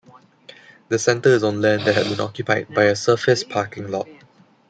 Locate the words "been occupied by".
2.07-2.85